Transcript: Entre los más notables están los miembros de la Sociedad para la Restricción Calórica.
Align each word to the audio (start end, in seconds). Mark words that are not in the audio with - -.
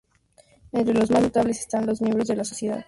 Entre 0.71 0.95
los 0.95 1.11
más 1.11 1.21
notables 1.21 1.59
están 1.59 1.85
los 1.85 2.01
miembros 2.01 2.27
de 2.27 2.35
la 2.35 2.43
Sociedad 2.43 2.43
para 2.43 2.43
la 2.43 2.43
Restricción 2.43 2.69
Calórica. 2.69 2.79